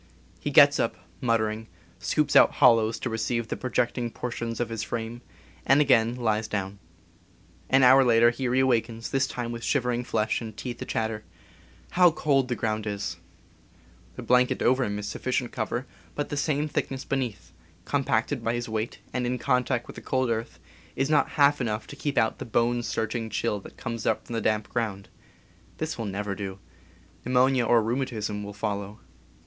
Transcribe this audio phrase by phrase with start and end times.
[0.39, 1.67] He gets up, muttering,
[1.99, 5.21] scoops out hollows to receive the projecting portions of his frame,
[5.63, 6.79] and again lies down.
[7.69, 11.23] An hour later he reawakens, this time with shivering flesh and teeth a chatter.
[11.91, 14.15] How cold the 22 PERSONAL KITS 23 orround is!
[14.15, 17.51] The blanket over him is sufficient cover, but the same thickness beneath,
[17.85, 20.57] compacted by his weight and in contact with the cold earth,
[20.95, 24.33] is not half enough to keep out the bone searching chill that comes up from
[24.33, 25.09] the damp ground.
[25.77, 26.57] This will never do.
[27.23, 28.99] Pneu monia or rheumatism will follow.